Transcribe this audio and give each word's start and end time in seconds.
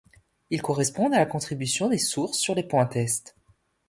Ils 0.49 0.63
correspondent 0.63 1.13
à 1.13 1.19
la 1.19 1.27
contribution 1.27 1.87
des 1.87 1.99
sources 1.99 2.39
sur 2.39 2.55
les 2.55 2.63
points 2.63 2.87
tests. 2.87 3.35